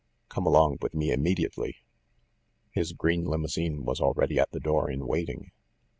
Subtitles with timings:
[0.29, 1.75] Come along with me im mediately."
[2.71, 5.51] His green limousine was already at the door in waiting.